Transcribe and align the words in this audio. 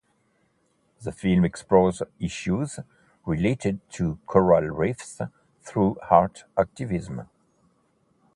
The 1.03 1.11
film 1.11 1.45
explores 1.45 2.01
issues 2.19 2.79
related 3.23 3.87
to 3.91 4.17
coral 4.25 4.71
reefs 4.71 5.21
through 5.61 5.97
art 6.09 6.45
activism. 6.57 7.29